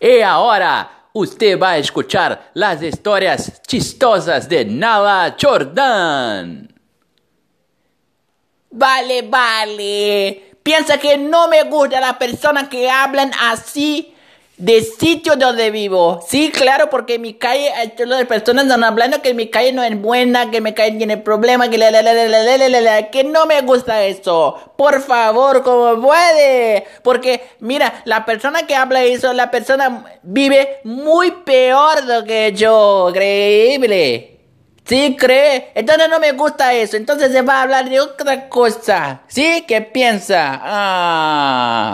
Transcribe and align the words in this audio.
Y 0.00 0.20
ahora 0.20 1.08
usted 1.12 1.58
va 1.58 1.70
a 1.70 1.78
escuchar 1.78 2.50
las 2.54 2.82
historias 2.82 3.60
chistosas 3.62 4.48
de 4.48 4.64
Nala 4.64 5.36
Jordan. 5.40 6.68
Vale, 8.70 9.22
vale. 9.22 10.52
Piensa 10.62 10.98
que 10.98 11.16
no 11.16 11.48
me 11.48 11.64
gusta 11.64 12.00
las 12.00 12.16
personas 12.16 12.68
que 12.68 12.90
hablan 12.90 13.32
así 13.40 14.14
de 14.58 14.82
sitio 14.82 15.36
donde 15.36 15.70
vivo. 15.70 16.20
Sí, 16.28 16.50
claro, 16.50 16.90
porque 16.90 17.18
mi 17.18 17.34
calle 17.34 17.70
las 17.98 18.24
personas 18.26 18.64
están 18.64 18.82
hablando 18.82 19.22
que 19.22 19.32
mi 19.32 19.48
calle 19.48 19.72
no 19.72 19.82
es 19.82 20.00
buena, 20.00 20.50
que 20.50 20.60
mi 20.60 20.72
calle 20.74 20.98
tiene 20.98 21.16
problemas, 21.16 21.68
que 21.68 21.78
la, 21.78 21.90
la, 21.90 22.02
la, 22.02 22.12
la, 22.12 22.26
la, 22.26 22.56
la, 22.56 22.68
la, 22.68 22.80
la, 22.80 23.10
que 23.10 23.24
no 23.24 23.46
me 23.46 23.60
gusta 23.62 24.04
eso. 24.04 24.74
Por 24.76 25.00
favor, 25.00 25.62
como 25.62 26.00
puede. 26.02 26.84
Porque, 27.02 27.42
mira, 27.60 28.02
la 28.04 28.24
persona 28.24 28.66
que 28.66 28.74
habla 28.74 29.04
eso, 29.04 29.32
la 29.32 29.50
persona 29.50 30.04
vive 30.22 30.80
muy 30.84 31.30
peor 31.30 32.04
de 32.04 32.24
que 32.24 32.52
yo. 32.52 33.08
Increíble. 33.10 34.34
¿Sí 34.84 35.16
cree? 35.18 35.70
Entonces 35.74 36.08
no 36.08 36.18
me 36.18 36.32
gusta 36.32 36.72
eso. 36.72 36.96
Entonces 36.96 37.30
se 37.30 37.42
va 37.42 37.58
a 37.58 37.62
hablar 37.62 37.88
de 37.90 38.00
otra 38.00 38.48
cosa. 38.48 39.20
¿Sí? 39.28 39.64
¿Qué 39.68 39.82
piensa? 39.82 40.58
Ah. 40.62 41.87